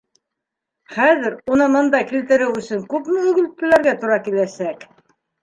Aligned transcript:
Хәҙер 0.93 1.35
уны 1.55 1.67
бында 1.75 1.99
килтереү 2.13 2.57
өсөн 2.63 2.81
күпме 2.95 3.27
өгөтләргә 3.35 3.95
тура 4.01 4.19
киләсәк! 4.31 4.85